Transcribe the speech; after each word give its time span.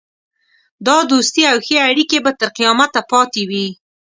دا 0.87 0.97
دوستي 1.11 1.43
او 1.51 1.57
ښې 1.65 1.77
اړېکې 1.89 2.17
به 2.25 2.31
تر 2.39 2.49
قیامته 2.57 2.99
پاته 3.09 3.41
وي. 3.49 3.67